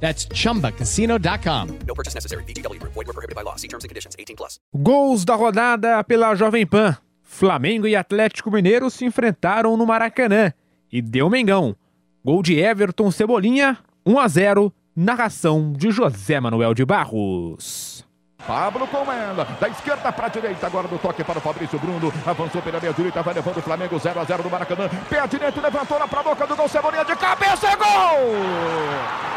That's 0.00 0.28
chumbacasino.com. 0.32 1.68
No 1.86 1.94
purchase 1.94 2.14
necessary. 2.14 2.44
VGW 2.44 2.78
Group. 2.78 2.92
Void 2.94 3.06
were 3.06 3.14
prohibited 3.14 3.34
by 3.34 3.42
law. 3.42 3.56
See 3.56 3.68
terms 3.68 3.84
and 3.84 3.88
conditions. 3.88 4.14
18 4.18 4.36
plus. 4.36 4.60
Gols 4.74 5.24
da 5.24 5.34
rodada 5.34 6.02
pela 6.04 6.34
Jovem 6.34 6.66
Pan. 6.66 6.96
Flamengo 7.22 7.86
e 7.86 7.96
Atlético 7.96 8.50
Mineiro 8.50 8.88
se 8.88 9.04
enfrentaram 9.04 9.76
no 9.76 9.84
Maracanã 9.84 10.52
e 10.90 11.02
deu 11.02 11.28
Mengão. 11.28 11.76
Gol 12.24 12.42
de 12.42 12.58
Everton 12.58 13.10
Cebolinha, 13.10 13.76
1 14.06 14.18
a 14.18 14.28
0, 14.28 14.72
narração 14.94 15.72
de 15.72 15.90
José 15.90 16.40
Manuel 16.40 16.72
de 16.72 16.84
Barros. 16.84 18.06
Pablo 18.46 18.86
com 18.86 19.12
ela, 19.12 19.44
da 19.60 19.68
esquerda 19.68 20.12
para 20.12 20.26
a 20.26 20.28
direita, 20.28 20.66
agora 20.66 20.86
do 20.86 20.98
toque 20.98 21.24
para 21.24 21.38
o 21.38 21.42
Fabrício 21.42 21.78
Bruno, 21.80 22.12
avançou 22.24 22.62
pela 22.62 22.80
meia 22.80 22.92
direita, 22.92 23.22
vai 23.22 23.34
levando 23.34 23.56
o 23.56 23.62
Flamengo 23.62 23.98
0 23.98 24.20
a 24.20 24.24
0 24.24 24.42
no 24.44 24.50
Maracanã, 24.50 24.88
pé 25.10 25.26
direito, 25.26 25.60
levantou 25.60 25.98
lá 25.98 26.06
para 26.06 26.20
a 26.20 26.22
boca 26.22 26.46
do 26.46 26.56
gol, 26.56 26.68
Cebolinha 26.68 27.04
de 27.04 27.16
cabeça, 27.16 27.66
é 27.68 27.76
gol! 27.76 29.35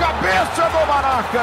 Cabeça 0.00 0.62
do 0.62 0.86
Maraca! 0.86 1.40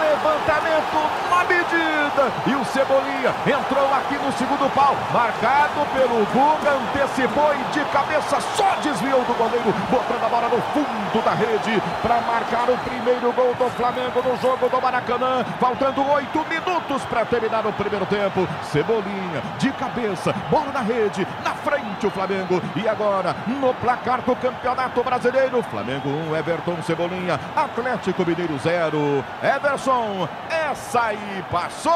Levantamento 0.00 1.00
na 1.28 1.44
medida 1.44 2.32
e 2.46 2.54
o 2.54 2.59
Cebolinha. 2.80 3.34
Entrou 3.46 3.92
aqui 3.92 4.14
no 4.14 4.32
segundo 4.32 4.72
pau, 4.74 4.96
marcado 5.12 5.84
pelo 5.92 6.24
Guga, 6.32 6.78
antecipou 6.80 7.52
e 7.52 7.62
de 7.74 7.84
cabeça 7.90 8.40
só 8.56 8.74
desviou 8.82 9.22
do 9.24 9.34
goleiro, 9.34 9.74
botando 9.90 10.24
a 10.24 10.28
bola 10.28 10.48
no 10.48 10.62
fundo 10.72 11.22
da 11.22 11.32
rede 11.32 11.82
para 12.00 12.20
marcar 12.22 12.70
o 12.70 12.78
primeiro 12.78 13.32
gol 13.32 13.54
do 13.54 13.68
Flamengo 13.76 14.22
no 14.22 14.36
jogo 14.38 14.68
do 14.68 14.80
Maracanã, 14.80 15.44
faltando 15.58 16.08
oito 16.10 16.46
minutos 16.48 17.04
para 17.04 17.26
terminar 17.26 17.66
o 17.66 17.72
primeiro 17.74 18.06
tempo. 18.06 18.48
Cebolinha 18.62 19.42
de 19.58 19.70
cabeça, 19.72 20.32
bola 20.50 20.72
na 20.72 20.80
rede, 20.80 21.26
na 21.44 21.50
frente 21.50 21.69
o 22.06 22.10
Flamengo 22.10 22.60
e 22.76 22.88
agora 22.88 23.36
no 23.46 23.74
placar 23.74 24.22
do 24.22 24.34
Campeonato 24.36 25.02
Brasileiro, 25.02 25.62
Flamengo 25.62 26.08
1, 26.08 26.36
Everton 26.36 26.82
Cebolinha, 26.82 27.38
Atlético 27.54 28.24
Mineiro 28.24 28.58
0. 28.58 29.24
Everson, 29.42 30.28
essa 30.48 31.06
aí 31.06 31.44
passou! 31.50 31.92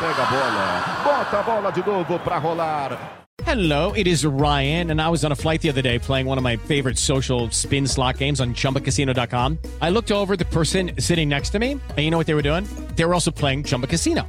Pega 0.00 0.22
a 0.22 0.26
bola, 0.26 0.84
bota 1.04 1.38
a 1.38 1.42
bola 1.42 1.72
de 1.72 1.84
novo 1.84 2.18
para 2.20 2.38
rolar. 2.38 3.18
Hello, 3.44 3.92
it 3.94 4.06
is 4.06 4.26
Ryan, 4.26 4.90
and 4.90 5.00
I 5.00 5.08
was 5.08 5.24
on 5.24 5.32
a 5.32 5.34
flight 5.34 5.62
the 5.62 5.70
other 5.70 5.80
day 5.80 5.98
playing 5.98 6.26
one 6.26 6.36
of 6.36 6.44
my 6.44 6.56
favorite 6.56 6.98
social 6.98 7.50
spin 7.50 7.86
slot 7.86 8.18
games 8.18 8.40
on 8.40 8.52
chumbacasino.com. 8.52 9.58
I 9.80 9.88
looked 9.88 10.12
over 10.12 10.36
the 10.36 10.44
person 10.44 10.90
sitting 10.98 11.30
next 11.30 11.50
to 11.50 11.58
me, 11.58 11.72
and 11.72 11.98
you 11.98 12.10
know 12.10 12.18
what 12.18 12.26
they 12.26 12.34
were 12.34 12.42
doing? 12.42 12.64
They 12.94 13.06
were 13.06 13.14
also 13.14 13.30
playing 13.30 13.64
Chumba 13.64 13.86
Casino. 13.86 14.28